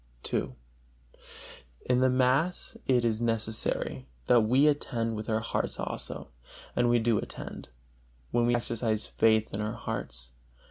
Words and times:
II. 0.33 0.55
In 1.85 1.99
the 1.99 2.09
mass 2.09 2.75
it 2.87 3.05
is 3.05 3.21
necessary 3.21 4.07
that 4.25 4.41
we 4.41 4.65
attend 4.65 5.15
with 5.15 5.29
our 5.29 5.37
a 5.37 5.43
hearts 5.43 5.79
also; 5.79 6.29
and 6.75 6.89
we 6.89 6.97
do 6.97 7.19
attend, 7.19 7.69
when 8.31 8.47
we 8.47 8.55
exercise 8.55 9.05
faith 9.05 9.53
in 9.53 9.61
our 9.61 9.73
hearts. 9.75 10.31